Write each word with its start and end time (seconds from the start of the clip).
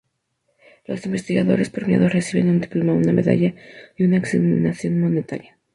Los 0.87 1.05
investigadores 1.05 1.69
premiados 1.69 2.11
reciben 2.11 2.49
un 2.49 2.59
diploma, 2.59 2.93
una 2.93 3.13
medalla 3.13 3.53
y 3.95 4.03
una 4.03 4.17
asignación 4.17 4.99
monetaria. 4.99 5.59